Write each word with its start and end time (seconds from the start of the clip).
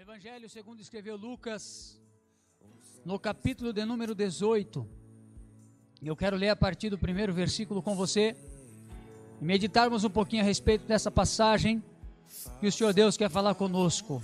Evangelho 0.00 0.48
segundo 0.48 0.80
escreveu 0.80 1.16
Lucas, 1.16 2.00
no 3.04 3.18
capítulo 3.18 3.72
de 3.72 3.84
número 3.84 4.14
18. 4.14 4.86
Eu 6.00 6.14
quero 6.14 6.36
ler 6.36 6.50
a 6.50 6.54
partir 6.54 6.88
do 6.88 6.96
primeiro 6.96 7.34
versículo 7.34 7.82
com 7.82 7.96
você 7.96 8.36
e 9.42 9.44
meditarmos 9.44 10.04
um 10.04 10.08
pouquinho 10.08 10.44
a 10.44 10.46
respeito 10.46 10.86
dessa 10.86 11.10
passagem 11.10 11.82
que 12.60 12.68
o 12.68 12.70
Senhor 12.70 12.94
Deus 12.94 13.16
quer 13.16 13.28
falar 13.28 13.56
conosco. 13.56 14.22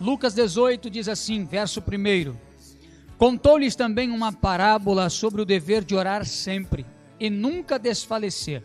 Lucas 0.00 0.32
18 0.32 0.88
diz 0.88 1.08
assim, 1.08 1.44
verso 1.44 1.80
1: 1.80 2.36
Contou-lhes 3.18 3.74
também 3.74 4.12
uma 4.12 4.32
parábola 4.32 5.10
sobre 5.10 5.42
o 5.42 5.44
dever 5.44 5.84
de 5.84 5.96
orar 5.96 6.24
sempre 6.24 6.86
e 7.18 7.28
nunca 7.28 7.80
desfalecer, 7.80 8.62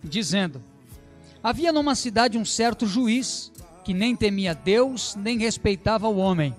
dizendo: 0.00 0.62
Havia 1.42 1.72
numa 1.72 1.96
cidade 1.96 2.38
um 2.38 2.44
certo 2.44 2.86
juiz 2.86 3.50
que 3.88 3.94
nem 3.94 4.14
temia 4.14 4.54
Deus, 4.54 5.16
nem 5.16 5.38
respeitava 5.38 6.06
o 6.10 6.18
homem. 6.18 6.54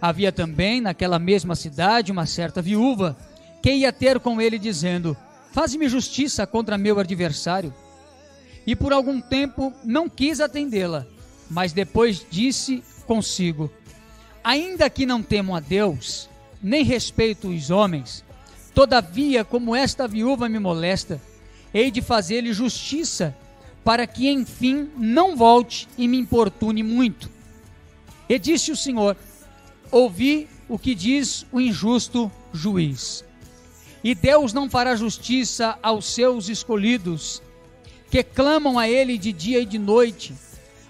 Havia 0.00 0.30
também 0.30 0.80
naquela 0.80 1.18
mesma 1.18 1.56
cidade 1.56 2.12
uma 2.12 2.26
certa 2.26 2.62
viúva 2.62 3.16
que 3.60 3.72
ia 3.72 3.92
ter 3.92 4.20
com 4.20 4.40
ele 4.40 4.56
dizendo: 4.56 5.16
Faz-me 5.50 5.88
justiça 5.88 6.46
contra 6.46 6.78
meu 6.78 7.00
adversário. 7.00 7.74
E 8.64 8.76
por 8.76 8.92
algum 8.92 9.20
tempo 9.20 9.72
não 9.82 10.08
quis 10.08 10.40
atendê-la, 10.40 11.04
mas 11.50 11.72
depois 11.72 12.24
disse 12.30 12.84
consigo: 13.04 13.68
Ainda 14.44 14.88
que 14.88 15.04
não 15.04 15.24
temo 15.24 15.56
a 15.56 15.58
Deus, 15.58 16.30
nem 16.62 16.84
respeito 16.84 17.48
os 17.48 17.68
homens, 17.68 18.24
todavia, 18.72 19.44
como 19.44 19.74
esta 19.74 20.06
viúva 20.06 20.48
me 20.48 20.60
molesta, 20.60 21.20
hei 21.74 21.90
de 21.90 22.00
fazer-lhe 22.00 22.52
justiça 22.52 23.34
para 23.88 24.06
que 24.06 24.28
enfim 24.28 24.90
não 24.98 25.34
volte 25.34 25.88
e 25.96 26.06
me 26.06 26.18
importune 26.18 26.82
muito. 26.82 27.30
E 28.28 28.38
disse 28.38 28.70
o 28.70 28.76
Senhor: 28.76 29.16
Ouvi 29.90 30.46
o 30.68 30.78
que 30.78 30.94
diz 30.94 31.46
o 31.50 31.58
injusto 31.58 32.30
juiz. 32.52 33.24
E 34.04 34.14
Deus 34.14 34.52
não 34.52 34.68
fará 34.68 34.94
justiça 34.94 35.78
aos 35.82 36.04
seus 36.04 36.50
escolhidos, 36.50 37.42
que 38.10 38.22
clamam 38.22 38.78
a 38.78 38.86
Ele 38.86 39.16
de 39.16 39.32
dia 39.32 39.60
e 39.60 39.64
de 39.64 39.78
noite, 39.78 40.34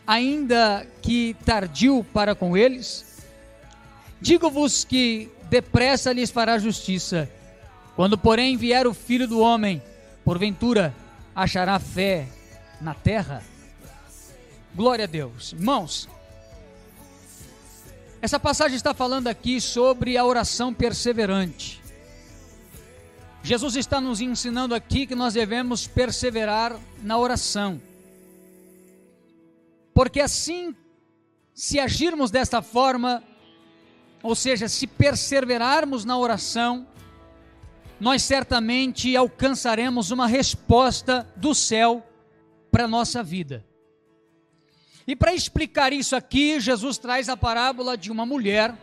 ainda 0.04 0.84
que 1.00 1.36
tardio 1.44 2.04
para 2.12 2.34
com 2.34 2.56
eles? 2.56 3.22
Digo-vos 4.20 4.82
que 4.82 5.30
depressa 5.48 6.12
lhes 6.12 6.32
fará 6.32 6.58
justiça. 6.58 7.30
Quando, 7.94 8.18
porém, 8.18 8.56
vier 8.56 8.88
o 8.88 8.92
filho 8.92 9.28
do 9.28 9.38
homem, 9.38 9.80
porventura 10.24 10.92
achará 11.32 11.78
fé 11.78 12.26
na 12.80 12.94
terra. 12.94 13.42
Glória 14.74 15.04
a 15.04 15.08
Deus. 15.08 15.52
Irmãos, 15.52 16.08
essa 18.20 18.38
passagem 18.38 18.76
está 18.76 18.92
falando 18.92 19.28
aqui 19.28 19.60
sobre 19.60 20.16
a 20.16 20.24
oração 20.24 20.74
perseverante. 20.74 21.80
Jesus 23.42 23.76
está 23.76 24.00
nos 24.00 24.20
ensinando 24.20 24.74
aqui 24.74 25.06
que 25.06 25.14
nós 25.14 25.34
devemos 25.34 25.86
perseverar 25.86 26.78
na 27.02 27.16
oração. 27.16 27.80
Porque 29.94 30.20
assim, 30.20 30.74
se 31.54 31.78
agirmos 31.78 32.30
desta 32.30 32.60
forma, 32.60 33.22
ou 34.22 34.34
seja, 34.34 34.68
se 34.68 34.86
perseverarmos 34.86 36.04
na 36.04 36.18
oração, 36.18 36.86
nós 38.00 38.22
certamente 38.22 39.16
alcançaremos 39.16 40.10
uma 40.10 40.26
resposta 40.26 41.26
do 41.36 41.54
céu 41.54 42.07
para 42.70 42.84
a 42.84 42.88
nossa 42.88 43.22
vida. 43.22 43.64
E 45.06 45.16
para 45.16 45.34
explicar 45.34 45.92
isso 45.92 46.14
aqui, 46.14 46.60
Jesus 46.60 46.98
traz 46.98 47.28
a 47.28 47.36
parábola 47.36 47.96
de 47.96 48.10
uma 48.10 48.26
mulher 48.26 48.74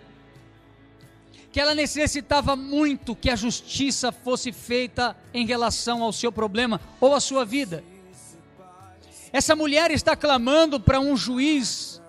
que 1.51 1.59
ela 1.59 1.73
necessitava 1.73 2.55
muito 2.55 3.15
que 3.15 3.29
a 3.29 3.35
justiça 3.35 4.11
fosse 4.11 4.51
feita 4.51 5.15
em 5.33 5.45
relação 5.45 6.03
ao 6.03 6.11
seu 6.11 6.31
problema 6.31 6.81
ou 6.99 7.15
à 7.15 7.19
sua 7.19 7.45
vida. 7.45 7.83
Essa 9.31 9.55
mulher 9.55 9.91
está 9.91 10.15
clamando 10.15 10.79
para 10.79 10.99
um 10.99 11.15
juiz 11.15 12.01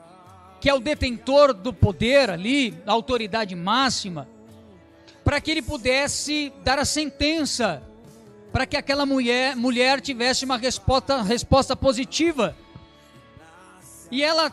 que 0.61 0.69
é 0.69 0.75
o 0.75 0.81
detentor 0.81 1.55
do 1.55 1.73
poder 1.73 2.31
ali, 2.31 2.73
da 2.73 2.93
autoridade 2.93 3.55
máxima, 3.55 4.29
para 5.23 5.41
que 5.41 5.51
ele 5.51 5.63
pudesse 5.63 6.53
dar 6.65 6.79
a 6.79 6.85
sentença 6.85 7.83
para 8.57 8.65
que 8.65 8.75
aquela 8.75 9.05
mulher, 9.05 9.55
mulher 9.55 10.01
tivesse 10.01 10.47
uma 10.47 10.57
resposta, 10.57 11.21
resposta 11.21 11.77
positiva. 11.77 12.57
E 14.11 14.25
ela, 14.25 14.51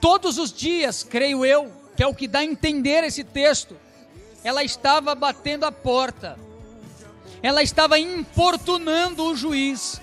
todos 0.00 0.38
os 0.38 0.50
dias, 0.50 1.02
creio 1.02 1.44
eu, 1.44 1.70
que 1.94 2.02
é 2.02 2.06
o 2.06 2.14
que 2.14 2.26
dá 2.26 2.38
a 2.38 2.44
entender 2.44 3.04
esse 3.04 3.22
texto, 3.22 3.76
ela 4.42 4.64
estava 4.64 5.14
batendo 5.14 5.66
a 5.66 5.70
porta, 5.70 6.38
ela 7.42 7.62
estava 7.62 7.98
importunando 7.98 9.24
o 9.24 9.36
juiz, 9.36 10.00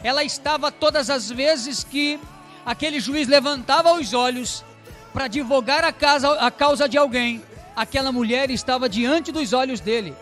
ela 0.00 0.22
estava 0.22 0.70
todas 0.70 1.10
as 1.10 1.28
vezes 1.28 1.82
que 1.82 2.20
aquele 2.64 3.00
juiz 3.00 3.26
levantava 3.26 3.92
os 3.94 4.14
olhos 4.14 4.64
para 5.12 5.24
advogar 5.24 5.84
a, 5.84 5.92
casa, 5.92 6.32
a 6.34 6.48
causa 6.48 6.88
de 6.88 6.96
alguém, 6.96 7.42
aquela 7.74 8.12
mulher 8.12 8.52
estava 8.52 8.88
diante 8.88 9.32
dos 9.32 9.52
olhos 9.52 9.80
dele 9.80 10.14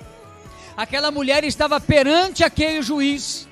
aquela 0.79 1.11
mulher 1.11 1.43
estava 1.43 1.81
perante 1.81 2.45
aquele 2.45 2.81
juiz. 2.83 3.49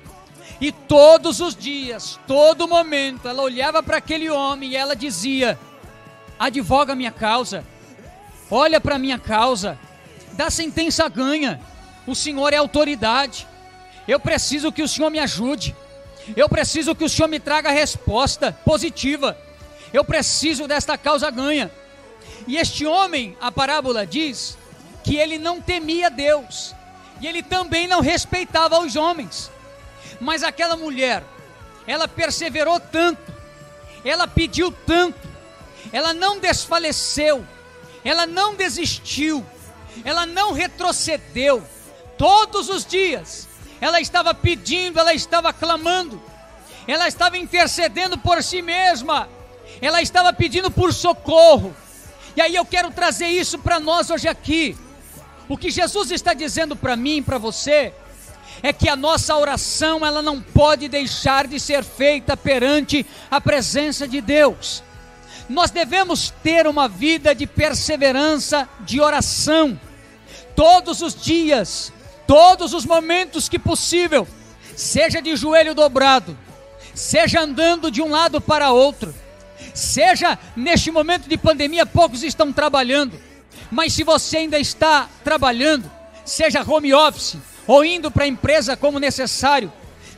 E 0.61 0.71
todos 0.71 1.41
os 1.41 1.53
dias, 1.53 2.17
todo 2.25 2.69
momento, 2.69 3.27
ela 3.27 3.43
olhava 3.43 3.83
para 3.83 3.97
aquele 3.97 4.29
homem 4.29 4.71
e 4.71 4.75
ela 4.77 4.95
dizia: 4.95 5.59
Advoga 6.39 6.95
minha 6.95 7.11
causa, 7.11 7.65
olha 8.49 8.79
para 8.79 8.97
minha 8.97 9.19
causa, 9.19 9.77
dá 10.33 10.49
sentença 10.49 11.07
ganha. 11.09 11.59
O 12.07 12.15
Senhor 12.15 12.53
é 12.53 12.55
autoridade. 12.55 13.45
Eu 14.07 14.21
preciso 14.21 14.71
que 14.71 14.81
o 14.81 14.87
Senhor 14.87 15.09
me 15.09 15.19
ajude. 15.19 15.75
Eu 16.35 16.47
preciso 16.47 16.95
que 16.95 17.03
o 17.03 17.09
Senhor 17.09 17.27
me 17.27 17.41
traga 17.41 17.69
resposta 17.69 18.53
positiva. 18.63 19.37
Eu 19.91 20.05
preciso 20.05 20.65
desta 20.65 20.97
causa 20.97 21.29
ganha. 21.29 21.69
E 22.47 22.55
este 22.55 22.85
homem, 22.85 23.37
a 23.41 23.51
parábola 23.51 24.07
diz 24.07 24.57
que 25.03 25.17
ele 25.17 25.37
não 25.37 25.61
temia 25.61 26.09
Deus, 26.09 26.73
e 27.21 27.27
ele 27.27 27.41
também 27.41 27.87
não 27.87 28.01
respeitava 28.01 28.79
os 28.79 28.95
homens. 28.95 29.51
Mas 30.19 30.43
aquela 30.43 30.75
mulher, 30.75 31.23
ela 31.85 32.07
perseverou 32.07 32.79
tanto, 32.79 33.33
ela 34.03 34.27
pediu 34.27 34.71
tanto, 34.71 35.27
ela 35.91 36.13
não 36.13 36.39
desfaleceu, 36.39 37.45
ela 38.03 38.25
não 38.25 38.55
desistiu, 38.55 39.45
ela 40.03 40.25
não 40.25 40.51
retrocedeu. 40.53 41.63
Todos 42.17 42.69
os 42.69 42.85
dias, 42.85 43.47
ela 43.79 44.01
estava 44.01 44.33
pedindo, 44.33 44.99
ela 44.99 45.13
estava 45.13 45.53
clamando, 45.53 46.21
ela 46.87 47.07
estava 47.07 47.37
intercedendo 47.37 48.17
por 48.17 48.41
si 48.41 48.61
mesma, 48.61 49.29
ela 49.81 50.01
estava 50.01 50.33
pedindo 50.33 50.71
por 50.71 50.93
socorro. 50.93 51.75
E 52.35 52.41
aí 52.41 52.55
eu 52.55 52.65
quero 52.65 52.91
trazer 52.91 53.27
isso 53.27 53.59
para 53.59 53.79
nós 53.79 54.09
hoje 54.09 54.27
aqui. 54.27 54.77
O 55.49 55.57
que 55.57 55.71
Jesus 55.71 56.11
está 56.11 56.33
dizendo 56.33 56.75
para 56.75 56.95
mim 56.95 57.23
para 57.23 57.37
você 57.37 57.93
é 58.61 58.73
que 58.73 58.89
a 58.89 58.95
nossa 58.95 59.35
oração 59.35 60.05
ela 60.05 60.21
não 60.21 60.41
pode 60.41 60.87
deixar 60.87 61.47
de 61.47 61.59
ser 61.59 61.83
feita 61.83 62.35
perante 62.35 63.05
a 63.29 63.39
presença 63.39 64.07
de 64.07 64.19
Deus. 64.19 64.83
Nós 65.47 65.71
devemos 65.71 66.33
ter 66.43 66.67
uma 66.67 66.87
vida 66.89 67.33
de 67.33 67.47
perseverança, 67.47 68.67
de 68.81 68.99
oração, 68.99 69.79
todos 70.55 71.01
os 71.01 71.15
dias, 71.15 71.93
todos 72.25 72.73
os 72.73 72.85
momentos 72.85 73.47
que 73.47 73.57
possível, 73.57 74.27
seja 74.75 75.21
de 75.21 75.35
joelho 75.35 75.73
dobrado, 75.73 76.37
seja 76.93 77.41
andando 77.41 77.89
de 77.89 78.01
um 78.01 78.09
lado 78.09 78.41
para 78.41 78.71
outro, 78.71 79.15
seja 79.73 80.37
neste 80.55 80.91
momento 80.91 81.29
de 81.29 81.37
pandemia, 81.37 81.85
poucos 81.85 82.23
estão 82.23 82.51
trabalhando, 82.51 83.17
mas 83.71 83.93
se 83.93 84.03
você 84.03 84.37
ainda 84.37 84.59
está 84.59 85.09
trabalhando, 85.23 85.89
seja 86.23 86.63
home 86.63 86.93
office 86.93 87.37
ou 87.65 87.83
indo 87.83 88.09
para 88.09 88.23
a 88.23 88.27
empresa 88.27 88.77
como 88.77 88.99
necessário, 88.99 89.71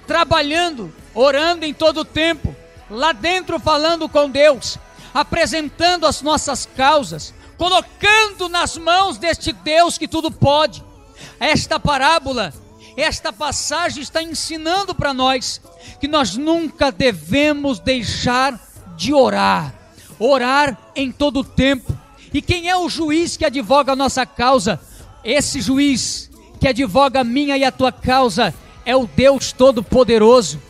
trabalhando, 0.05 0.93
orando 1.13 1.65
em 1.65 1.73
todo 1.73 2.01
o 2.01 2.05
tempo, 2.05 2.55
lá 2.89 3.11
dentro 3.11 3.59
falando 3.59 4.07
com 4.07 4.29
Deus, 4.29 4.77
apresentando 5.13 6.05
as 6.05 6.21
nossas 6.21 6.65
causas, 6.65 7.33
colocando 7.57 8.47
nas 8.47 8.77
mãos 8.77 9.17
deste 9.17 9.51
Deus 9.51 9.97
que 9.97 10.07
tudo 10.07 10.31
pode. 10.31 10.83
Esta 11.39 11.79
parábola, 11.79 12.53
esta 12.95 13.33
passagem 13.33 14.03
está 14.03 14.21
ensinando 14.21 14.93
para 14.93 15.13
nós 15.13 15.59
que 15.99 16.07
nós 16.07 16.37
nunca 16.37 16.91
devemos 16.91 17.79
deixar 17.79 18.59
de 18.95 19.13
orar, 19.13 19.73
orar 20.19 20.77
em 20.95 21.11
todo 21.11 21.39
o 21.39 21.43
tempo 21.43 21.98
e 22.33 22.41
quem 22.41 22.69
é 22.69 22.77
o 22.77 22.89
juiz 22.89 23.35
que 23.35 23.45
advoga 23.45 23.93
a 23.93 23.95
nossa 23.95 24.25
causa? 24.25 24.79
Esse 25.23 25.61
juiz 25.61 26.29
que 26.59 26.67
advoga 26.67 27.21
a 27.21 27.23
minha 27.23 27.57
e 27.57 27.63
a 27.63 27.71
tua 27.71 27.91
causa 27.91 28.53
é 28.85 28.95
o 28.95 29.07
Deus 29.07 29.51
Todo-Poderoso. 29.51 30.61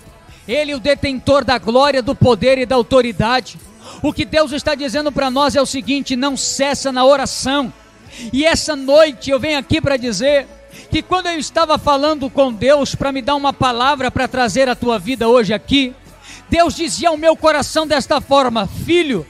Ele, 0.47 0.73
o 0.73 0.79
detentor 0.79 1.43
da 1.43 1.57
glória, 1.57 2.01
do 2.01 2.15
poder 2.15 2.57
e 2.57 2.65
da 2.65 2.75
autoridade. 2.75 3.57
O 4.01 4.13
que 4.13 4.25
Deus 4.25 4.51
está 4.51 4.73
dizendo 4.73 5.11
para 5.11 5.29
nós 5.29 5.55
é 5.55 5.61
o 5.61 5.65
seguinte: 5.65 6.15
não 6.15 6.37
cessa 6.37 6.91
na 6.91 7.05
oração. 7.05 7.71
E 8.33 8.45
essa 8.45 8.75
noite 8.75 9.29
eu 9.29 9.39
venho 9.39 9.59
aqui 9.59 9.79
para 9.79 9.97
dizer 9.97 10.47
que 10.89 11.01
quando 11.01 11.27
eu 11.27 11.37
estava 11.37 11.77
falando 11.77 12.29
com 12.29 12.51
Deus 12.51 12.95
para 12.95 13.11
me 13.11 13.21
dar 13.21 13.35
uma 13.35 13.53
palavra 13.53 14.09
para 14.09 14.27
trazer 14.27 14.67
a 14.67 14.75
tua 14.75 14.97
vida 14.97 15.27
hoje 15.27 15.53
aqui, 15.53 15.93
Deus 16.49 16.75
dizia 16.75 17.09
ao 17.09 17.17
meu 17.17 17.35
coração 17.35 17.85
desta 17.85 18.19
forma: 18.19 18.67
Filho, 18.67 19.25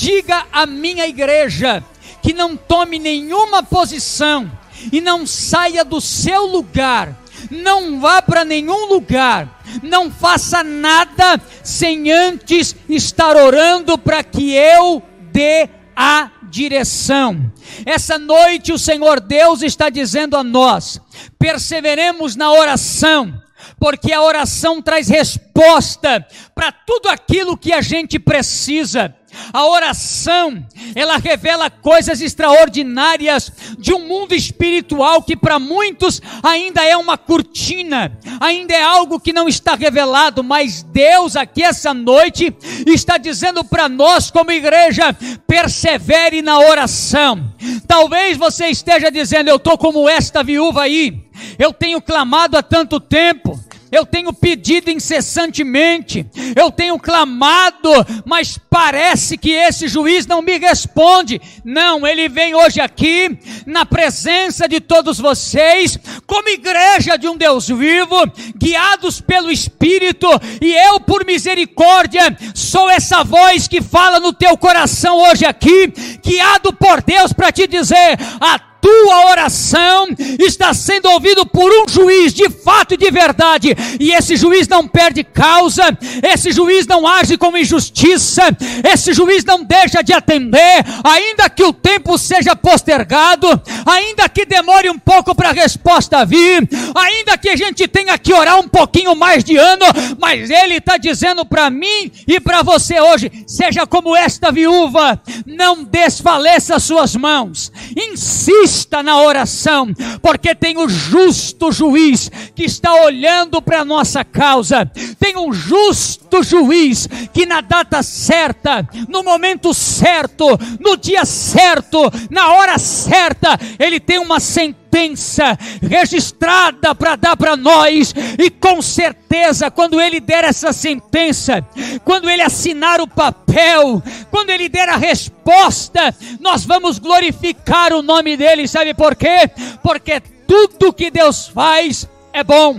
diga 0.00 0.46
à 0.50 0.64
minha 0.64 1.06
igreja 1.06 1.84
que 2.22 2.32
não 2.32 2.56
tome 2.56 2.98
nenhuma 2.98 3.62
posição 3.62 4.50
e 4.90 4.98
não 4.98 5.26
saia 5.26 5.84
do 5.84 6.00
seu 6.00 6.46
lugar, 6.46 7.14
não 7.50 8.00
vá 8.00 8.22
para 8.22 8.42
nenhum 8.42 8.86
lugar, 8.86 9.62
não 9.82 10.10
faça 10.10 10.64
nada 10.64 11.38
sem 11.62 12.10
antes 12.10 12.74
estar 12.88 13.36
orando 13.36 13.98
para 13.98 14.24
que 14.24 14.52
eu 14.54 15.02
dê 15.30 15.68
a 15.94 16.30
direção. 16.44 17.52
Essa 17.84 18.18
noite 18.18 18.72
o 18.72 18.78
Senhor 18.78 19.20
Deus 19.20 19.60
está 19.60 19.90
dizendo 19.90 20.34
a 20.34 20.42
nós: 20.42 20.98
perseveremos 21.38 22.36
na 22.36 22.50
oração, 22.50 23.38
porque 23.78 24.14
a 24.14 24.22
oração 24.22 24.80
traz 24.80 25.08
resposta 25.08 26.26
para 26.54 26.72
tudo 26.72 27.10
aquilo 27.10 27.54
que 27.56 27.70
a 27.70 27.82
gente 27.82 28.18
precisa. 28.18 29.14
A 29.52 29.66
oração, 29.66 30.64
ela 30.94 31.16
revela 31.16 31.70
coisas 31.70 32.20
extraordinárias 32.20 33.52
de 33.78 33.92
um 33.92 34.06
mundo 34.06 34.34
espiritual 34.34 35.22
que 35.22 35.36
para 35.36 35.58
muitos 35.58 36.20
ainda 36.42 36.84
é 36.84 36.96
uma 36.96 37.16
cortina, 37.16 38.16
ainda 38.40 38.74
é 38.74 38.82
algo 38.82 39.20
que 39.20 39.32
não 39.32 39.48
está 39.48 39.74
revelado, 39.74 40.42
mas 40.42 40.82
Deus 40.82 41.36
aqui 41.36 41.62
essa 41.62 41.94
noite 41.94 42.54
está 42.86 43.18
dizendo 43.18 43.64
para 43.64 43.88
nós 43.88 44.30
como 44.30 44.52
igreja, 44.52 45.16
persevere 45.46 46.42
na 46.42 46.58
oração. 46.58 47.52
Talvez 47.86 48.36
você 48.36 48.66
esteja 48.66 49.10
dizendo, 49.10 49.48
eu 49.48 49.56
estou 49.56 49.76
como 49.76 50.08
esta 50.08 50.42
viúva 50.42 50.82
aí, 50.82 51.24
eu 51.58 51.72
tenho 51.72 52.00
clamado 52.00 52.56
há 52.56 52.62
tanto 52.62 53.00
tempo, 53.00 53.58
eu 53.90 54.06
tenho 54.06 54.32
pedido 54.32 54.90
incessantemente, 54.90 56.24
eu 56.54 56.70
tenho 56.70 56.98
clamado, 56.98 57.90
mas 58.24 58.58
parece 58.58 59.36
que 59.36 59.50
esse 59.50 59.88
juiz 59.88 60.26
não 60.26 60.40
me 60.40 60.58
responde. 60.58 61.40
Não, 61.64 62.06
ele 62.06 62.28
vem 62.28 62.54
hoje 62.54 62.80
aqui, 62.80 63.38
na 63.66 63.84
presença 63.84 64.68
de 64.68 64.80
todos 64.80 65.18
vocês, 65.18 65.98
como 66.26 66.48
igreja 66.48 67.16
de 67.16 67.28
um 67.28 67.36
Deus 67.36 67.66
vivo, 67.66 68.16
guiados 68.56 69.20
pelo 69.20 69.50
Espírito, 69.50 70.28
e 70.60 70.72
eu, 70.72 71.00
por 71.00 71.24
misericórdia, 71.24 72.36
sou 72.54 72.88
essa 72.88 73.24
voz 73.24 73.66
que 73.66 73.82
fala 73.82 74.20
no 74.20 74.32
teu 74.32 74.56
coração 74.56 75.18
hoje 75.18 75.44
aqui, 75.44 75.92
guiado 76.22 76.72
por 76.72 77.02
Deus 77.02 77.32
para 77.32 77.50
te 77.50 77.66
dizer: 77.66 78.18
a 78.40 78.69
tua 78.80 79.26
oração 79.26 80.08
está 80.38 80.72
sendo 80.72 81.10
ouvido 81.10 81.44
por 81.46 81.70
um 81.70 81.88
juiz 81.88 82.32
de 82.32 82.48
fato 82.48 82.94
e 82.94 82.96
de 82.96 83.10
verdade, 83.10 83.76
e 83.98 84.12
esse 84.12 84.36
juiz 84.36 84.66
não 84.66 84.88
perde 84.88 85.22
causa, 85.22 85.96
esse 86.22 86.50
juiz 86.50 86.86
não 86.86 87.06
age 87.06 87.36
com 87.36 87.56
injustiça, 87.56 88.42
esse 88.90 89.12
juiz 89.12 89.44
não 89.44 89.62
deixa 89.62 90.02
de 90.02 90.12
atender, 90.12 90.84
ainda 91.04 91.50
que 91.50 91.62
o 91.62 91.72
tempo 91.72 92.16
seja 92.16 92.56
postergado, 92.56 93.48
ainda 93.84 94.28
que 94.28 94.46
demore 94.46 94.88
um 94.88 94.98
pouco 94.98 95.34
para 95.34 95.50
a 95.50 95.52
resposta 95.52 96.24
vir, 96.24 96.68
ainda 96.94 97.36
que 97.36 97.50
a 97.50 97.56
gente 97.56 97.86
tenha 97.86 98.16
que 98.18 98.32
orar 98.32 98.58
um 98.58 98.68
pouquinho 98.68 99.14
mais 99.14 99.44
de 99.44 99.56
ano, 99.56 99.84
mas 100.18 100.50
ele 100.50 100.76
está 100.76 100.96
dizendo 100.96 101.44
para 101.44 101.70
mim 101.70 102.10
e 102.26 102.40
para 102.40 102.62
você 102.62 103.00
hoje: 103.00 103.30
seja 103.46 103.86
como 103.86 104.16
esta 104.16 104.50
viúva, 104.50 105.20
não 105.44 105.84
desfaleça 105.84 106.78
suas 106.78 107.14
mãos, 107.16 107.70
insista 107.96 108.69
insista 108.70 109.02
na 109.02 109.20
oração, 109.20 109.92
porque 110.22 110.54
tem 110.54 110.78
o 110.78 110.88
justo 110.88 111.72
juiz 111.72 112.30
que 112.54 112.64
está 112.64 112.94
olhando 113.02 113.60
para 113.60 113.80
a 113.80 113.84
nossa 113.84 114.24
causa, 114.24 114.86
tem 115.18 115.36
um 115.36 115.52
justo 115.52 116.19
juiz 116.42 117.08
que 117.32 117.44
na 117.46 117.60
data 117.60 118.02
certa, 118.02 118.86
no 119.08 119.22
momento 119.22 119.74
certo, 119.74 120.46
no 120.78 120.96
dia 120.96 121.24
certo, 121.24 122.10
na 122.30 122.52
hora 122.52 122.78
certa, 122.78 123.58
ele 123.78 123.98
tem 123.98 124.18
uma 124.18 124.40
sentença 124.40 125.56
registrada 125.82 126.94
para 126.94 127.16
dar 127.16 127.36
para 127.36 127.56
nós, 127.56 128.14
e 128.38 128.50
com 128.50 128.82
certeza, 128.82 129.70
quando 129.70 130.00
ele 130.00 130.20
der 130.20 130.44
essa 130.44 130.72
sentença, 130.72 131.64
quando 132.04 132.28
ele 132.28 132.42
assinar 132.42 133.00
o 133.00 133.06
papel, 133.06 134.02
quando 134.30 134.50
ele 134.50 134.68
der 134.68 134.88
a 134.88 134.96
resposta, 134.96 136.14
nós 136.40 136.64
vamos 136.64 136.98
glorificar 136.98 137.92
o 137.92 138.02
nome 138.02 138.36
dele, 138.36 138.66
sabe 138.66 138.94
por 138.94 139.14
quê? 139.14 139.50
Porque 139.82 140.20
tudo 140.46 140.92
que 140.92 141.10
Deus 141.10 141.46
faz 141.46 142.08
é 142.32 142.42
bom. 142.42 142.76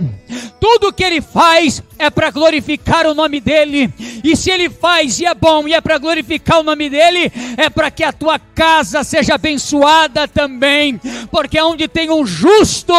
Tudo 0.60 0.92
que 0.92 1.04
ele 1.04 1.20
faz 1.20 1.82
é 2.02 2.10
para 2.10 2.30
glorificar 2.30 3.06
o 3.06 3.14
nome 3.14 3.40
dele. 3.40 3.92
E 4.22 4.36
se 4.36 4.50
ele 4.50 4.68
faz 4.68 5.20
e 5.20 5.26
é 5.26 5.34
bom 5.34 5.66
e 5.66 5.74
é 5.74 5.80
para 5.80 5.98
glorificar 5.98 6.60
o 6.60 6.62
nome 6.62 6.90
dele, 6.90 7.32
é 7.56 7.70
para 7.70 7.90
que 7.90 8.02
a 8.04 8.12
tua 8.12 8.38
casa 8.38 9.04
seja 9.04 9.34
abençoada 9.34 10.26
também. 10.26 11.00
Porque 11.30 11.60
onde 11.60 11.88
tem 11.88 12.10
um 12.10 12.26
justo, 12.26 12.94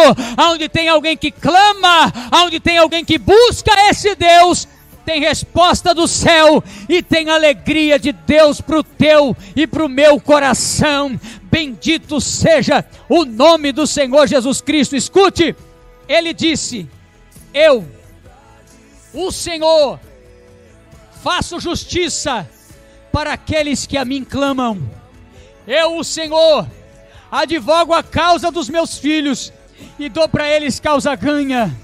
onde 0.52 0.70
tem 0.70 0.88
alguém 0.88 1.18
que 1.18 1.32
clama, 1.32 2.12
onde 2.46 2.60
tem 2.60 2.78
alguém 2.78 3.04
que 3.04 3.18
busca 3.18 3.72
esse 3.90 4.16
Deus, 4.16 4.68
tem 5.06 5.20
resposta 5.20 5.94
do 5.94 6.08
céu 6.08 6.64
e 6.88 7.04
tem 7.04 7.30
alegria 7.30 8.00
de 8.00 8.12
Deus 8.12 8.62
para 8.62 8.80
o 8.80 8.84
teu 8.84 9.36
e 9.56 9.68
para 9.68 9.86
o 9.86 9.90
meu 9.90 10.20
coração. 10.20 11.20
Bendito 11.44 12.22
seja 12.22 12.86
o 13.10 13.26
nome 13.26 13.72
do 13.72 13.86
Senhor 13.86 14.28
Jesus 14.28 14.62
Cristo. 14.62 14.96
Escute 14.96 15.56
ele 16.08 16.34
disse: 16.34 16.88
Eu, 17.54 17.86
o 19.14 19.32
Senhor, 19.32 20.00
faço 21.24 21.60
justiça 21.60 22.50
para 23.12 23.34
aqueles 23.34 23.86
que 23.86 23.98
a 23.98 24.06
mim 24.06 24.24
clamam. 24.24 24.82
Eu, 25.68 25.98
o 25.98 26.04
Senhor, 26.04 26.68
advogo 27.32 27.94
a 27.94 28.04
causa 28.04 28.52
dos 28.52 28.70
meus 28.70 28.98
filhos 28.98 29.54
e 30.00 30.10
dou 30.10 30.28
para 30.28 30.50
eles 30.50 30.80
causa 30.80 31.16
ganha, 31.16 31.76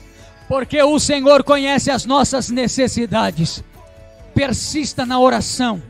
porque 0.47 0.81
o 0.81 0.99
Senhor 0.99 1.43
conhece 1.43 1.91
as 1.91 2.05
nossas 2.05 2.49
necessidades. 2.49 3.63
Persista 4.33 5.05
na 5.05 5.19
oração, 5.19 5.81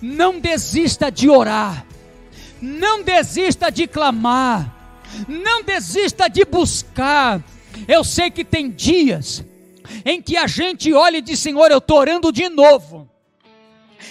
não 0.00 0.38
desista 0.38 1.10
de 1.10 1.28
orar, 1.28 1.84
não 2.60 3.02
desista 3.02 3.70
de 3.70 3.86
clamar 3.86 4.76
não 5.28 5.62
desista 5.62 6.28
de 6.28 6.44
buscar. 6.44 7.42
Eu 7.86 8.02
sei 8.04 8.30
que 8.30 8.44
tem 8.44 8.70
dias 8.70 9.44
em 10.04 10.20
que 10.20 10.36
a 10.36 10.46
gente 10.46 10.92
olha 10.92 11.18
e 11.18 11.22
diz: 11.22 11.38
Senhor, 11.38 11.70
eu 11.70 11.78
estou 11.78 11.98
orando 11.98 12.32
de 12.32 12.48
novo, 12.48 13.08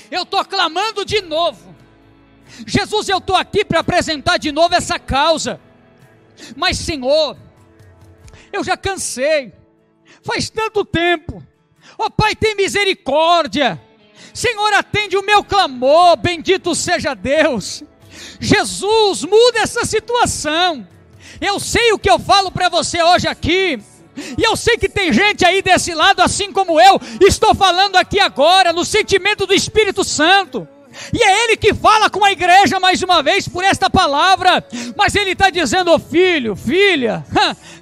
eu 0.10 0.24
estou 0.24 0.44
clamando 0.46 1.06
de 1.06 1.22
novo. 1.22 1.76
Jesus, 2.66 3.10
eu 3.10 3.18
estou 3.18 3.36
aqui 3.36 3.66
para 3.66 3.80
apresentar 3.80 4.38
de 4.38 4.52
novo 4.52 4.76
essa 4.76 4.98
causa, 4.98 5.60
mas 6.56 6.78
Senhor, 6.78 7.38
eu 8.52 8.64
já 8.64 8.78
cansei, 8.78 9.54
faz 10.24 10.50
tanto 10.50 10.86
tempo. 10.86 11.44
Ó 11.98 12.06
oh, 12.06 12.12
Pai, 12.12 12.36
tem 12.36 12.56
misericórdia. 12.56 13.82
Senhor, 14.34 14.74
atende 14.74 15.16
o 15.16 15.26
meu 15.26 15.44
clamor, 15.44 16.18
bendito 16.18 16.76
seja 16.76 17.14
Deus. 17.14 17.84
Jesus, 18.40 19.24
muda 19.24 19.60
essa 19.60 19.86
situação. 19.86 20.88
Eu 21.40 21.60
sei 21.60 21.92
o 21.94 22.00
que 22.00 22.10
eu 22.10 22.20
falo 22.20 22.52
para 22.52 22.70
você 22.70 23.02
hoje 23.02 23.28
aqui. 23.28 23.82
E 24.38 24.44
eu 24.44 24.56
sei 24.56 24.78
que 24.78 24.90
tem 24.90 25.12
gente 25.12 25.46
aí 25.46 25.62
desse 25.62 25.94
lado, 25.94 26.22
assim 26.22 26.52
como 26.52 26.80
eu, 26.80 27.00
estou 27.22 27.54
falando 27.54 27.96
aqui 27.96 28.20
agora, 28.20 28.72
no 28.72 28.86
sentimento 28.86 29.46
do 29.46 29.54
Espírito 29.54 30.04
Santo. 30.04 30.68
E 31.14 31.22
é 31.22 31.44
Ele 31.44 31.58
que 31.58 31.74
fala 31.74 32.10
com 32.10 32.24
a 32.24 32.32
igreja 32.32 32.80
mais 32.80 33.02
uma 33.02 33.22
vez 33.22 33.48
por 33.48 33.64
esta 33.64 33.90
palavra. 33.90 34.64
Mas 34.96 35.16
Ele 35.16 35.32
está 35.32 35.50
dizendo, 35.50 35.92
oh, 35.92 36.00
filho, 36.00 36.56
filha, 36.56 37.26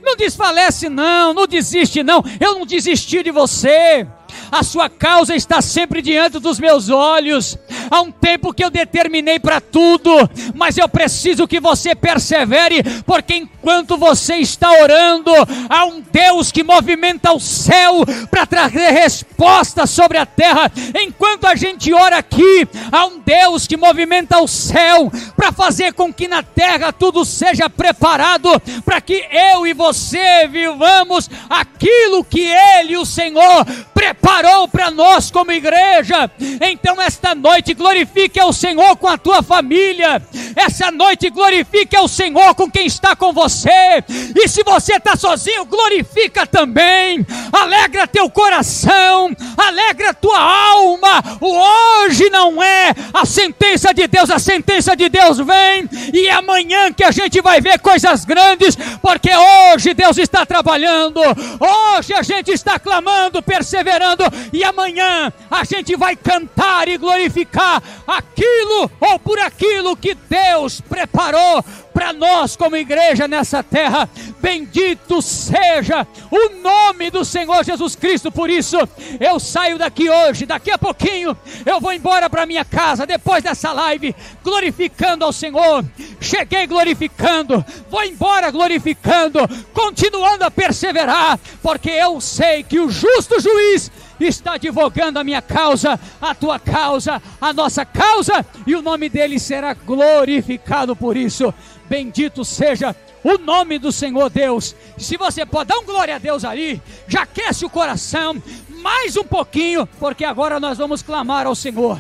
não 0.02 0.16
desfalece 0.16 0.90
não, 0.90 1.34
não 1.34 1.48
desiste 1.48 2.02
não. 2.02 2.24
Eu 2.40 2.56
não 2.56 2.66
desisti 2.66 3.22
de 3.22 3.32
você 3.32 4.08
a 4.52 4.64
sua 4.64 4.90
causa 4.90 5.36
está 5.36 5.62
sempre 5.62 6.02
diante 6.02 6.40
dos 6.40 6.60
meus 6.60 6.90
olhos. 6.90 7.58
Há 7.94 8.02
um 8.02 8.12
tempo 8.12 8.52
que 8.52 8.66
eu 8.66 8.72
determinei 8.72 9.38
para 9.38 9.62
tudo, 9.62 10.10
mas 10.56 10.80
eu 10.80 10.90
preciso 10.90 11.48
que 11.48 11.60
você 11.60 11.94
persevere, 11.94 12.82
porque 13.06 13.36
enquanto 13.36 14.00
você 14.00 14.38
está 14.38 14.72
orando, 14.82 15.32
há 15.70 15.86
um 15.86 16.02
Deus 16.12 16.52
que 16.52 16.64
movimenta 16.64 17.32
o 17.32 17.40
céu 17.40 18.04
para 18.32 18.48
trazer 18.48 18.90
respostas 18.90 19.92
sobre 19.92 20.18
a 20.18 20.26
terra. 20.26 20.72
Enquanto 21.00 21.46
a 21.46 21.54
gente 21.54 21.94
ora 21.94 22.18
aqui, 22.18 22.68
há 22.92 23.06
um 23.06 23.20
Deus 23.20 23.68
que 23.68 23.78
movimenta 23.78 24.40
o 24.40 24.48
céu 24.48 25.12
para 25.36 25.52
fazer 25.52 25.94
com 25.94 26.12
que 26.12 26.28
na 26.28 26.42
terra 26.42 26.92
tudo 26.92 27.24
seja 27.24 27.70
preparado 27.70 28.60
para 28.84 29.02
que 29.02 29.24
eu 29.32 29.68
e 29.68 29.74
você 29.74 30.48
vivamos 30.48 31.30
aquilo 31.48 32.24
que 32.24 32.42
Ele, 32.42 32.98
o 32.98 33.06
Senhor, 33.06 33.64
preparou 33.94 34.68
para 34.68 34.90
nós 34.90 35.30
como 35.30 35.52
igreja. 35.52 36.30
Então, 36.60 37.00
esta 37.00 37.36
noite, 37.36 37.76
glorifique 37.84 38.40
ao 38.40 38.54
Senhor 38.54 38.96
com 38.96 39.10
a 39.10 39.18
tua 39.18 39.44
família. 39.44 40.22
Essa 40.56 40.90
noite 40.90 41.30
glorifique 41.30 41.98
ao 41.98 42.08
Senhor 42.08 42.56
com 42.56 42.72
quem 42.72 42.86
está 42.86 43.14
com 43.14 43.34
você. 43.34 44.02
E 44.34 44.48
se 44.48 44.64
você 44.64 44.96
está 44.96 45.18
sozinho, 45.18 45.66
glorifica 45.66 46.48
também. 46.48 47.26
Alegra 47.52 48.08
teu 48.08 48.30
coração, 48.30 49.36
alegra 49.58 50.14
tua 50.14 50.40
alma. 50.40 51.22
O 51.42 52.04
hoje 52.06 52.30
não 52.30 52.64
é 52.64 52.94
a 53.14 53.26
sentença 53.26 53.94
de 53.94 54.08
Deus, 54.08 54.30
a 54.30 54.40
sentença 54.40 54.96
de 54.96 55.10
Deus 55.10 55.40
vem 55.40 55.90
e 56.14 56.28
é 56.28 56.32
amanhã 56.32 56.94
que 56.94 57.04
a 57.04 57.12
gente 57.12 57.42
vai 57.42 57.60
ver 57.60 57.80
coisas 57.80 58.24
grandes, 58.24 58.78
porque 59.02 59.30
hoje 59.36 59.94
Deus 59.94 60.18
está 60.18 60.46
trabalhando. 60.46 61.20
Hoje 61.60 62.14
a 62.14 62.22
gente 62.22 62.52
está 62.52 62.80
clamando, 62.80 63.44
perseverando 63.44 64.24
e 64.54 64.64
amanhã 64.64 65.34
a 65.52 65.66
gente 65.66 65.98
vai 65.98 66.16
cantar 66.16 66.88
e 66.88 66.98
glorificar 66.98 67.73
aquilo 68.08 68.92
ou 69.00 69.20
por 69.20 69.40
aquilo 69.40 69.96
que 69.96 70.16
Deus 70.16 70.82
preparou 70.82 71.64
para 71.94 72.12
nós 72.12 72.56
como 72.56 72.76
igreja 72.76 73.28
nessa 73.28 73.62
terra. 73.62 74.10
Bendito 74.42 75.22
seja 75.22 76.08
o 76.32 76.62
nome 76.62 77.10
do 77.12 77.24
Senhor 77.24 77.64
Jesus 77.64 77.96
Cristo. 77.96 78.32
Por 78.32 78.50
isso, 78.50 78.78
eu 79.20 79.40
saio 79.40 79.78
daqui 79.78 80.10
hoje, 80.10 80.46
daqui 80.46 80.72
a 80.72 80.78
pouquinho, 80.78 81.38
eu 81.66 81.80
vou 81.80 81.94
embora 81.94 82.30
para 82.30 82.46
minha 82.46 82.66
casa 82.66 83.06
depois 83.06 83.44
dessa 83.44 83.72
live, 83.72 84.16
glorificando 84.44 85.24
ao 85.24 85.32
Senhor. 85.32 85.86
Cheguei 86.20 86.66
glorificando, 86.68 87.64
vou 87.90 88.04
embora 88.04 88.50
glorificando, 88.50 89.40
continuando 89.74 90.46
a 90.46 90.52
perseverar, 90.52 91.40
porque 91.62 91.90
eu 91.90 92.20
sei 92.20 92.64
que 92.64 92.80
o 92.80 92.90
justo 92.90 93.40
juiz 93.40 93.92
está 94.20 94.54
advogando 94.54 95.20
a 95.20 95.24
minha 95.24 95.42
causa, 95.42 96.00
a 96.22 96.34
tua 96.34 96.60
causa, 96.60 97.22
a 97.40 97.54
nossa 97.54 97.86
causa, 97.86 98.46
e 98.66 98.76
o 98.76 98.82
nome 98.82 99.10
dele 99.10 99.40
será 99.40 99.74
glorificado 99.74 100.96
por 100.96 101.18
isso. 101.18 101.54
Bendito 101.90 102.44
seja 102.44 102.96
o 103.24 103.38
nome 103.38 103.78
do 103.78 103.92
Senhor 103.92 104.30
Deus. 104.30 104.76
Se 104.98 105.18
você 105.18 105.46
pode 105.46 105.70
dar 105.70 105.78
um 105.78 105.86
glória 105.86 106.16
a 106.16 106.20
Deus 106.20 106.44
ali, 106.44 106.82
já 107.08 107.24
aquece 107.24 107.66
o 107.66 107.70
coração, 107.70 108.42
mais 108.70 109.16
um 109.18 109.24
pouquinho, 109.24 109.88
porque 110.00 110.26
agora 110.26 110.60
nós 110.60 110.78
vamos 110.78 111.02
clamar 111.02 111.46
ao 111.46 111.56
Senhor. 111.56 112.00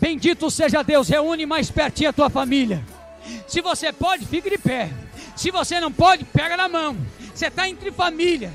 Bendito 0.00 0.50
seja 0.50 0.82
Deus, 0.82 1.08
reúne 1.08 1.46
mais 1.46 1.70
pertinho 1.70 2.10
a 2.10 2.12
tua 2.12 2.30
família. 2.30 2.84
Se 3.46 3.60
você 3.60 3.92
pode, 3.92 4.26
fique 4.26 4.50
de 4.50 4.58
pé. 4.58 4.90
Se 5.34 5.50
você 5.50 5.80
não 5.80 5.92
pode, 5.92 6.24
pega 6.24 6.56
na 6.56 6.68
mão. 6.68 6.96
Você 7.34 7.46
está 7.46 7.68
entre 7.68 7.90
família. 7.90 8.52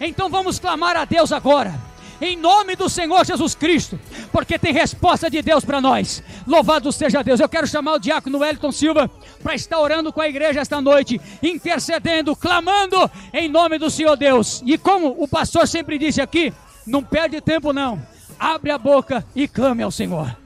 Então 0.00 0.28
vamos 0.28 0.58
clamar 0.58 0.96
a 0.96 1.04
Deus 1.04 1.32
agora 1.32 1.91
em 2.22 2.36
nome 2.36 2.76
do 2.76 2.88
Senhor 2.88 3.26
Jesus 3.26 3.56
Cristo, 3.56 3.98
porque 4.30 4.56
tem 4.56 4.72
resposta 4.72 5.28
de 5.28 5.42
Deus 5.42 5.64
para 5.64 5.80
nós. 5.80 6.22
Louvado 6.46 6.92
seja 6.92 7.22
Deus. 7.22 7.40
Eu 7.40 7.48
quero 7.48 7.66
chamar 7.66 7.94
o 7.94 7.98
diácono 7.98 8.38
Wellington 8.38 8.70
Silva 8.70 9.10
para 9.42 9.56
estar 9.56 9.80
orando 9.80 10.12
com 10.12 10.20
a 10.20 10.28
igreja 10.28 10.60
esta 10.60 10.80
noite, 10.80 11.20
intercedendo, 11.42 12.36
clamando 12.36 13.10
em 13.32 13.48
nome 13.48 13.76
do 13.76 13.90
Senhor 13.90 14.16
Deus. 14.16 14.62
E 14.64 14.78
como 14.78 15.16
o 15.18 15.26
pastor 15.26 15.66
sempre 15.66 15.98
disse 15.98 16.20
aqui, 16.20 16.52
não 16.86 17.02
perde 17.02 17.40
tempo 17.40 17.72
não. 17.72 18.00
Abre 18.38 18.70
a 18.70 18.78
boca 18.78 19.24
e 19.34 19.48
clame 19.48 19.82
ao 19.82 19.90
Senhor. 19.90 20.41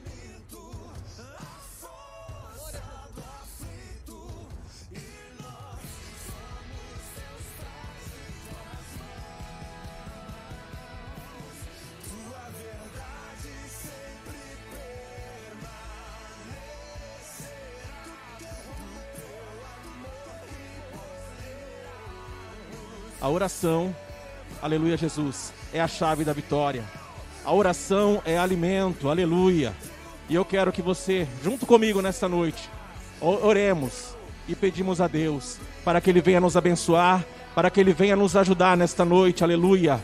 A 23.19 23.27
oração, 23.29 23.95
aleluia 24.61 24.95
Jesus, 24.95 25.51
é 25.73 25.81
a 25.81 25.87
chave 25.87 26.23
da 26.23 26.33
vitória. 26.33 26.83
A 27.43 27.51
oração 27.51 28.21
é 28.23 28.37
alimento, 28.37 29.09
aleluia. 29.09 29.73
E 30.29 30.35
eu 30.35 30.45
quero 30.45 30.71
que 30.71 30.83
você, 30.83 31.27
junto 31.43 31.65
comigo 31.65 31.99
nesta 31.99 32.29
noite, 32.29 32.69
oremos 33.19 34.15
e 34.47 34.55
pedimos 34.55 35.01
a 35.01 35.07
Deus 35.07 35.57
para 35.83 35.99
que 35.99 36.11
Ele 36.11 36.21
venha 36.21 36.39
nos 36.39 36.55
abençoar, 36.55 37.25
para 37.55 37.71
que 37.71 37.79
Ele 37.79 37.91
venha 37.91 38.15
nos 38.15 38.35
ajudar 38.35 38.77
nesta 38.77 39.03
noite, 39.03 39.43
aleluia. 39.43 39.99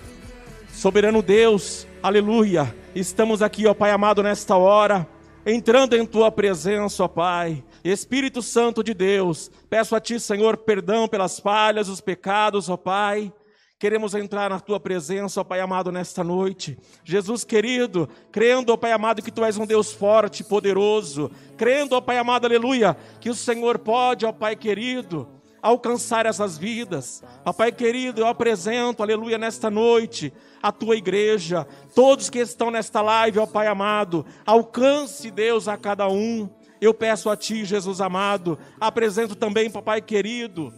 Soberano 0.71 1.21
Deus, 1.21 1.85
aleluia. 2.01 2.75
Estamos 2.95 3.43
aqui, 3.43 3.67
ó 3.67 3.75
Pai 3.75 3.91
amado, 3.91 4.23
nesta 4.23 4.55
hora, 4.55 5.07
entrando 5.45 5.95
em 5.95 6.03
Tua 6.03 6.31
presença, 6.31 7.03
ó 7.03 7.07
Pai 7.07 7.63
Espírito 7.83 8.41
Santo 8.41 8.81
de 8.81 8.93
Deus, 8.93 9.51
peço 9.69 9.95
a 9.95 9.99
Ti, 9.99 10.19
Senhor, 10.19 10.57
perdão 10.57 11.07
pelas 11.07 11.39
falhas, 11.39 11.89
os 11.89 11.99
pecados, 11.99 12.69
ó 12.69 12.77
Pai. 12.77 13.33
Queremos 13.77 14.15
entrar 14.15 14.49
na 14.49 14.61
tua 14.61 14.79
presença, 14.79 15.41
ó 15.41 15.43
Pai 15.43 15.59
amado, 15.59 15.91
nesta 15.91 16.23
noite. 16.23 16.79
Jesus 17.03 17.43
querido, 17.43 18.07
crendo, 18.31 18.71
ó 18.71 18.77
Pai 18.77 18.93
amado, 18.93 19.21
que 19.21 19.31
tu 19.31 19.43
és 19.43 19.57
um 19.57 19.65
Deus 19.65 19.91
forte, 19.91 20.45
poderoso. 20.45 21.29
Crendo, 21.57 21.97
ó 21.97 21.99
Pai 21.99 22.17
amado, 22.17 22.45
aleluia, 22.45 22.95
que 23.19 23.29
o 23.29 23.35
Senhor 23.35 23.77
pode, 23.77 24.25
ó 24.25 24.31
Pai 24.31 24.55
querido, 24.55 25.27
alcançar 25.61 26.25
essas 26.25 26.57
vidas. 26.57 27.21
Ó 27.43 27.51
Pai 27.51 27.73
querido, 27.73 28.21
eu 28.21 28.27
apresento, 28.27 29.03
aleluia, 29.03 29.37
nesta 29.37 29.69
noite, 29.69 30.31
a 30.61 30.71
tua 30.71 30.95
igreja, 30.95 31.67
todos 31.93 32.29
que 32.29 32.39
estão 32.39 32.71
nesta 32.71 33.01
live, 33.01 33.39
ó 33.39 33.45
Pai 33.45 33.67
amado, 33.67 34.25
alcance, 34.45 35.29
Deus, 35.29 35.67
a 35.67 35.75
cada 35.75 36.07
um. 36.07 36.49
Eu 36.83 36.93
peço 36.93 37.29
a 37.29 37.37
Ti, 37.37 37.63
Jesus 37.63 38.01
amado, 38.01 38.59
apresento 38.77 39.35
também, 39.37 39.71
papai 39.71 40.01
querido, 40.01 40.73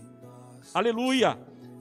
aleluia, 0.71 1.35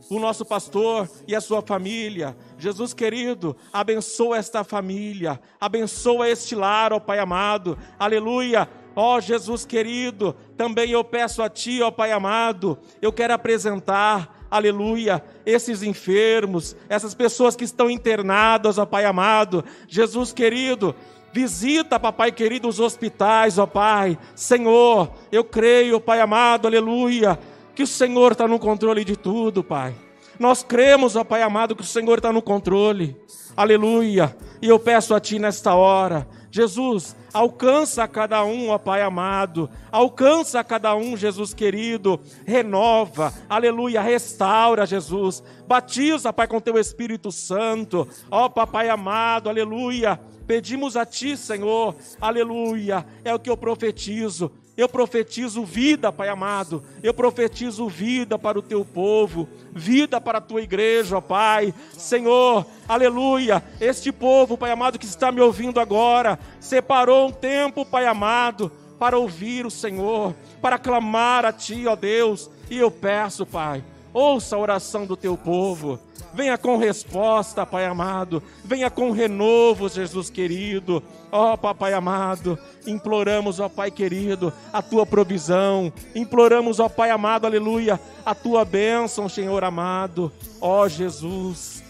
o 0.09 0.19
nosso 0.19 0.47
pastor 0.47 1.11
e 1.29 1.35
a 1.35 1.43
sua 1.43 1.61
família. 1.61 2.35
Jesus 2.57 2.95
querido, 2.95 3.55
abençoa 3.71 4.39
esta 4.39 4.65
família, 4.65 5.39
abençoa 5.61 6.27
este 6.27 6.55
lar, 6.55 6.91
ó 6.95 6.99
Pai 6.99 7.19
amado, 7.19 7.77
aleluia. 7.99 8.67
Ó 8.97 9.21
Jesus 9.21 9.67
querido, 9.67 10.35
também 10.57 10.93
eu 10.93 11.05
peço 11.05 11.43
a 11.43 11.51
Ti, 11.51 11.83
ó 11.83 11.91
Pai 11.91 12.11
amado, 12.11 12.79
eu 13.03 13.13
quero 13.13 13.35
apresentar, 13.35 14.47
aleluia, 14.51 15.23
esses 15.45 15.83
enfermos, 15.83 16.75
essas 16.89 17.13
pessoas 17.13 17.55
que 17.55 17.65
estão 17.65 17.91
internadas, 17.91 18.79
ó 18.79 18.87
Pai 18.87 19.05
amado. 19.05 19.63
Jesus 19.87 20.33
querido, 20.33 20.95
Visita, 21.35 21.99
papai 21.99 22.31
querido, 22.31 22.69
os 22.69 22.79
hospitais, 22.79 23.59
ó 23.59 23.67
Pai. 23.67 24.17
Senhor, 24.37 25.11
eu 25.33 25.43
creio, 25.43 26.01
Pai 26.01 26.21
amado, 26.21 26.69
aleluia, 26.69 27.37
que 27.75 27.83
o 27.83 27.89
Senhor 27.89 28.31
está 28.31 28.47
no 28.47 28.57
controle 28.57 29.05
de 29.05 29.17
tudo, 29.17 29.65
Pai. 29.65 29.97
Nós 30.39 30.63
cremos, 30.63 31.17
ó 31.17 31.25
Pai 31.25 31.43
amado, 31.43 31.75
que 31.75 31.83
o 31.83 31.85
Senhor 31.85 32.19
está 32.19 32.33
no 32.33 32.41
controle. 32.41 33.17
Aleluia. 33.57 34.37
E 34.63 34.69
eu 34.69 34.79
peço 34.79 35.13
a 35.13 35.19
Ti 35.19 35.41
nesta 35.41 35.75
hora, 35.75 36.25
Jesus, 36.55 37.17
alcança 37.33 38.07
cada 38.07 38.45
um, 38.45 38.69
ó 38.69 38.79
Pai 38.79 39.03
amado, 39.03 39.69
alcança 39.91 40.63
cada 40.63 40.95
um, 40.95 41.17
Jesus 41.17 41.53
querido, 41.53 42.21
renova, 42.47 43.35
aleluia, 43.49 44.01
restaura, 44.01 44.87
Jesus, 44.87 45.43
batiza, 45.67 46.33
Pai, 46.33 46.47
com 46.47 46.61
Teu 46.61 46.79
Espírito 46.79 47.33
Santo, 47.33 48.07
ó 48.31 48.49
Papai 48.49 48.89
amado, 48.89 49.49
aleluia, 49.49 50.21
Pedimos 50.47 50.97
a 50.97 51.05
Ti, 51.05 51.37
Senhor, 51.37 51.97
aleluia, 52.21 53.05
é 53.25 53.35
o 53.35 53.39
que 53.39 53.51
eu 53.51 53.57
profetizo. 53.57 54.53
Eu 54.77 54.89
profetizo 54.89 55.65
vida, 55.65 56.11
Pai 56.11 56.29
amado. 56.29 56.83
Eu 57.03 57.15
profetizo 57.15 57.89
vida 57.89 58.37
para 58.37 58.59
o 58.59 58.63
teu 58.63 58.85
povo, 58.85 59.49
vida 59.73 60.21
para 60.21 60.39
a 60.39 60.41
tua 60.41 60.63
igreja, 60.63 61.23
Pai. 61.23 61.73
Senhor, 61.97 62.67
aleluia. 62.89 63.63
Este 63.81 64.11
povo, 64.11 64.59
Pai 64.59 64.73
amado, 64.73 64.99
que 64.99 65.07
está 65.07 65.31
me 65.31 65.41
ouvindo 65.41 65.79
agora, 65.79 66.39
separou 66.59 67.29
um 67.29 67.33
tempo, 67.33 67.87
Pai 67.87 68.05
amado, 68.05 68.71
para 68.99 69.17
ouvir 69.17 69.65
o 69.65 69.71
Senhor, 69.71 70.35
para 70.61 70.79
clamar 70.79 71.45
a 71.45 71.53
Ti, 71.53 71.87
ó 71.87 71.95
Deus. 71.95 72.51
E 72.69 72.77
eu 72.79 72.91
peço, 72.91 73.47
Pai, 73.47 73.85
ouça 74.13 74.57
a 74.57 74.59
oração 74.59 75.07
do 75.07 75.17
teu 75.17 75.37
povo. 75.37 76.01
Venha 76.35 76.59
com 76.59 76.77
resposta, 76.77 77.65
Pai 77.65 77.87
amado. 77.87 78.43
Venha 78.65 78.91
com 78.91 79.13
renovo, 79.13 79.89
Jesus 79.89 80.29
querido. 80.29 81.01
Ó 81.31 81.53
oh, 81.53 81.59
Papai 81.59 81.93
amado, 81.93 82.59
imploramos, 82.87 83.61
ó 83.61 83.69
Pai 83.69 83.91
querido, 83.91 84.53
a 84.73 84.83
tua 84.83 85.07
provisão. 85.07 85.93
Imploramos, 86.13 86.81
ó 86.81 86.89
Pai 86.89 87.11
amado, 87.11 87.47
aleluia, 87.47 88.01
a 88.27 88.35
tua 88.35 88.65
bênção, 88.65 89.29
Senhor 89.29 89.63
amado. 89.63 90.33
Ó 90.61 90.89
Jesus, 90.89 91.85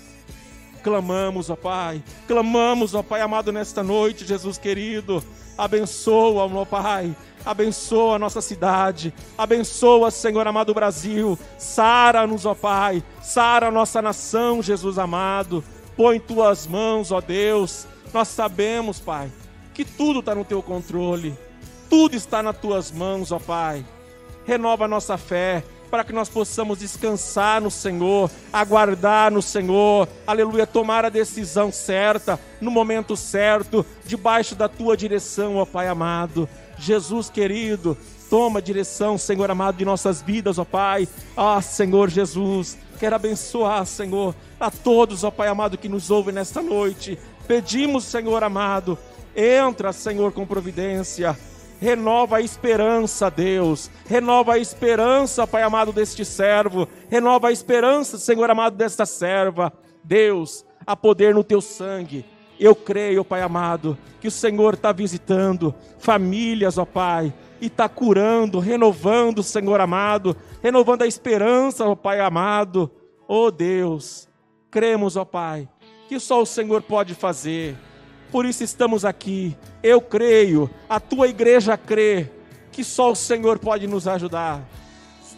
clamamos, 0.82 1.48
ó 1.48 1.56
Pai. 1.56 2.02
Clamamos, 2.28 2.94
ó 2.94 3.02
Pai 3.02 3.22
amado, 3.22 3.50
nesta 3.50 3.82
noite, 3.82 4.26
Jesus 4.26 4.58
querido. 4.58 5.24
Abençoa, 5.56 6.48
meu 6.50 6.66
Pai 6.66 7.16
abençoa 7.44 8.16
a 8.16 8.18
nossa 8.18 8.40
cidade, 8.40 9.12
abençoa, 9.36 10.10
Senhor 10.10 10.46
amado 10.46 10.74
Brasil, 10.74 11.38
sara-nos, 11.58 12.46
ó 12.46 12.54
Pai, 12.54 13.02
sara 13.22 13.68
a 13.68 13.70
nossa 13.70 14.00
nação, 14.00 14.62
Jesus 14.62 14.98
amado, 14.98 15.62
põe 15.96 16.16
em 16.16 16.20
tuas 16.20 16.66
mãos, 16.66 17.12
ó 17.12 17.20
Deus, 17.20 17.86
nós 18.12 18.28
sabemos, 18.28 19.00
Pai, 19.00 19.30
que 19.72 19.84
tudo 19.84 20.20
está 20.20 20.34
no 20.34 20.44
teu 20.44 20.62
controle, 20.62 21.36
tudo 21.90 22.16
está 22.16 22.42
nas 22.42 22.56
tuas 22.56 22.90
mãos, 22.90 23.32
ó 23.32 23.38
Pai. 23.38 23.84
Renova 24.46 24.84
a 24.84 24.88
nossa 24.88 25.16
fé, 25.16 25.64
para 25.90 26.02
que 26.02 26.12
nós 26.12 26.28
possamos 26.28 26.80
descansar 26.80 27.60
no 27.60 27.70
Senhor, 27.70 28.28
aguardar 28.52 29.30
no 29.30 29.40
Senhor, 29.40 30.08
aleluia, 30.26 30.66
tomar 30.66 31.04
a 31.04 31.08
decisão 31.08 31.70
certa, 31.70 32.38
no 32.60 32.70
momento 32.70 33.16
certo, 33.16 33.86
debaixo 34.04 34.56
da 34.56 34.68
tua 34.68 34.96
direção, 34.96 35.56
ó 35.56 35.64
Pai 35.64 35.86
amado. 35.86 36.48
Jesus 36.78 37.30
querido, 37.30 37.96
toma 38.28 38.58
a 38.58 38.62
direção, 38.62 39.16
Senhor 39.16 39.50
amado, 39.50 39.76
de 39.76 39.84
nossas 39.84 40.22
vidas, 40.22 40.58
ó 40.58 40.64
Pai. 40.64 41.08
Ah, 41.36 41.60
Senhor 41.62 42.10
Jesus, 42.10 42.78
quero 42.98 43.16
abençoar, 43.16 43.86
Senhor, 43.86 44.34
a 44.58 44.70
todos, 44.70 45.24
ó 45.24 45.30
Pai 45.30 45.48
amado, 45.48 45.78
que 45.78 45.88
nos 45.88 46.10
ouvem 46.10 46.34
nesta 46.34 46.62
noite. 46.62 47.18
Pedimos, 47.46 48.04
Senhor 48.04 48.42
amado, 48.42 48.98
entra, 49.36 49.92
Senhor, 49.92 50.32
com 50.32 50.46
providência. 50.46 51.38
Renova 51.80 52.36
a 52.36 52.40
esperança, 52.40 53.30
Deus. 53.30 53.90
Renova 54.06 54.54
a 54.54 54.58
esperança, 54.58 55.46
Pai 55.46 55.62
amado, 55.62 55.92
deste 55.92 56.24
servo. 56.24 56.88
Renova 57.10 57.48
a 57.48 57.52
esperança, 57.52 58.18
Senhor 58.18 58.50
amado, 58.50 58.76
desta 58.76 59.04
serva. 59.04 59.72
Deus, 60.02 60.64
há 60.86 60.96
poder 60.96 61.34
no 61.34 61.44
teu 61.44 61.60
sangue. 61.60 62.24
Eu 62.58 62.74
creio, 62.74 63.24
Pai 63.24 63.42
amado, 63.42 63.98
que 64.20 64.28
o 64.28 64.30
Senhor 64.30 64.74
está 64.74 64.92
visitando 64.92 65.74
famílias, 65.98 66.78
ó 66.78 66.84
Pai, 66.84 67.32
e 67.60 67.66
está 67.66 67.88
curando, 67.88 68.58
renovando, 68.58 69.42
Senhor 69.42 69.80
amado, 69.80 70.36
renovando 70.62 71.02
a 71.02 71.06
esperança, 71.06 71.84
ó 71.84 71.94
Pai 71.94 72.20
amado. 72.20 72.90
Ó 73.26 73.50
Deus, 73.50 74.28
cremos, 74.70 75.16
ó 75.16 75.24
Pai, 75.24 75.68
que 76.08 76.20
só 76.20 76.42
o 76.42 76.46
Senhor 76.46 76.82
pode 76.82 77.14
fazer. 77.14 77.76
Por 78.30 78.44
isso 78.44 78.62
estamos 78.62 79.04
aqui. 79.04 79.56
Eu 79.82 80.00
creio, 80.00 80.70
a 80.88 81.00
tua 81.00 81.28
igreja 81.28 81.76
crê 81.76 82.30
que 82.70 82.82
só 82.82 83.12
o 83.12 83.14
Senhor 83.14 83.58
pode 83.58 83.86
nos 83.86 84.08
ajudar, 84.08 84.68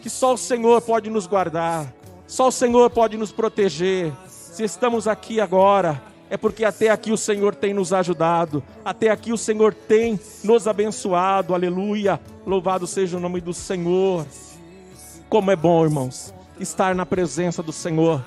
que 0.01 0.09
só 0.09 0.33
o 0.33 0.37
Senhor 0.37 0.81
pode 0.81 1.09
nos 1.09 1.27
guardar, 1.27 1.93
só 2.25 2.47
o 2.47 2.51
Senhor 2.51 2.89
pode 2.89 3.15
nos 3.17 3.31
proteger. 3.31 4.11
Se 4.27 4.63
estamos 4.63 5.07
aqui 5.07 5.39
agora, 5.39 6.01
é 6.29 6.37
porque 6.37 6.65
até 6.65 6.89
aqui 6.89 7.11
o 7.11 7.17
Senhor 7.17 7.55
tem 7.55 7.73
nos 7.73 7.93
ajudado, 7.93 8.63
até 8.83 9.09
aqui 9.09 9.31
o 9.31 9.37
Senhor 9.37 9.73
tem 9.73 10.19
nos 10.43 10.67
abençoado, 10.67 11.53
aleluia. 11.53 12.19
Louvado 12.45 12.85
seja 12.85 13.17
o 13.17 13.19
nome 13.19 13.41
do 13.41 13.53
Senhor. 13.53 14.25
Como 15.29 15.51
é 15.51 15.55
bom, 15.55 15.83
irmãos, 15.83 16.33
estar 16.59 16.95
na 16.95 17.05
presença 17.05 17.61
do 17.61 17.71
Senhor, 17.71 18.23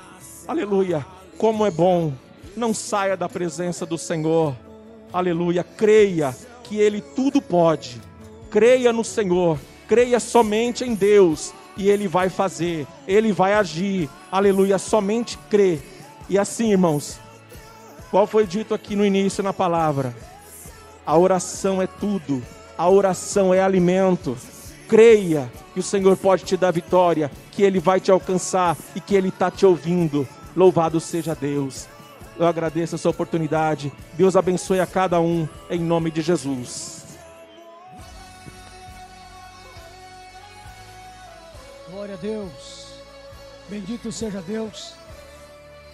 aleluia. 0.47 1.05
Como 1.39 1.65
é 1.65 1.71
bom 1.71 2.13
não 2.57 2.75
saia 2.75 3.17
da 3.17 3.29
presença 3.29 3.87
do 3.87 3.97
Senhor. 3.97 4.55
Aleluia. 5.13 5.65
Creia 5.65 6.37
que 6.63 6.79
Ele 6.79 7.01
tudo 7.01 7.41
pode. 7.41 8.01
Creia 8.51 8.93
no 8.93 9.05
Senhor. 9.05 9.59
Creia 9.89 10.21
somente 10.21 10.85
em 10.85 10.95
Deus. 10.95 11.53
E 11.77 11.89
Ele 11.89 12.09
vai 12.09 12.29
fazer. 12.29 12.87
Ele 13.07 13.33
vai 13.33 13.55
agir. 13.55 14.09
Aleluia. 14.31 14.79
Somente 14.79 15.39
crê. 15.49 15.79
E 16.29 16.39
assim, 16.39 16.71
irmãos, 16.71 17.19
qual 18.11 18.27
foi 18.27 18.47
dito 18.47 18.75
aqui 18.75 18.97
no 18.97 19.07
início 19.07 19.43
na 19.43 19.53
palavra? 19.53 20.15
A 21.07 21.17
oração 21.17 21.81
é 21.81 21.87
tudo. 21.87 22.43
A 22.77 22.89
oração 22.89 23.55
é 23.55 23.63
alimento. 23.63 24.37
Creia 24.89 25.51
que 25.73 25.81
o 25.81 25.83
Senhor 25.83 26.17
pode 26.17 26.45
te 26.45 26.57
dar 26.57 26.73
vitória, 26.73 27.31
que 27.53 27.63
Ele 27.63 27.79
vai 27.79 28.01
te 28.01 28.11
alcançar 28.11 28.77
e 28.97 29.01
que 29.01 29.15
Ele 29.15 29.29
está 29.29 29.51
te 29.51 29.65
ouvindo. 29.65 30.27
Louvado 30.57 30.99
seja 31.01 31.35
Deus. 31.35 31.87
Eu 32.37 32.47
agradeço 32.47 32.97
essa 32.97 33.09
oportunidade. 33.09 33.93
Deus 34.15 34.35
abençoe 34.35 34.81
a 34.81 34.87
cada 34.87 35.21
um, 35.21 35.49
em 35.69 35.79
nome 35.79 36.11
de 36.11 36.23
Jesus. 36.23 37.05
Glória 41.89 42.15
a 42.15 42.19
Deus. 42.19 42.87
Bendito 43.69 44.11
seja 44.11 44.41
Deus 44.41 44.95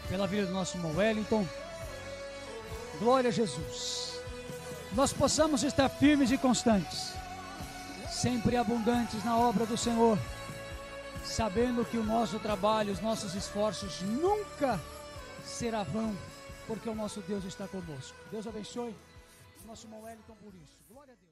pela 0.09 0.27
vida 0.27 0.47
do 0.47 0.53
nosso 0.53 0.79
irmão 0.79 0.95
Wellington. 0.97 1.45
Glória 2.99 3.29
a 3.29 3.33
Jesus. 3.33 4.21
Nós 4.93 5.13
possamos 5.13 5.63
estar 5.63 5.89
firmes 5.89 6.31
e 6.31 6.39
constantes, 6.39 7.13
sempre 8.11 8.57
abundantes 8.57 9.23
na 9.25 9.37
obra 9.37 9.67
do 9.67 9.77
Senhor, 9.77 10.19
sabendo 11.25 11.85
que 11.85 11.99
o 11.99 12.05
nosso 12.05 12.39
trabalho, 12.39 12.93
os 12.93 13.01
nossos 13.01 13.35
esforços 13.35 14.01
nunca 14.03 14.81
será 15.45 15.83
vão 15.83 16.17
porque 16.67 16.89
o 16.89 16.95
nosso 16.95 17.21
Deus 17.21 17.45
está 17.45 17.69
conosco. 17.69 18.17
Deus 18.31 18.47
abençoe 18.47 18.95
nosso 19.67 19.87
irmão 19.87 20.03
Wellington 20.03 20.37
por 20.37 20.55
isso. 20.55 20.81
Glória 20.89 21.13
a 21.13 21.17
Deus. 21.17 21.26